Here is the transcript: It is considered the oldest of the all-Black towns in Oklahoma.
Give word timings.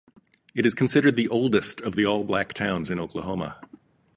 It 0.55 0.65
is 0.65 0.73
considered 0.73 1.15
the 1.15 1.27
oldest 1.27 1.79
of 1.79 1.93
the 1.95 2.07
all-Black 2.07 2.53
towns 2.55 2.89
in 2.89 2.99
Oklahoma. 2.99 3.59